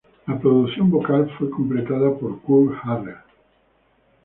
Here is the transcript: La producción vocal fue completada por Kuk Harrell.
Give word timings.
La 0.25 0.39
producción 0.39 0.89
vocal 0.89 1.29
fue 1.37 1.51
completada 1.51 2.11
por 2.17 2.39
Kuk 2.41 2.73
Harrell. 2.83 3.17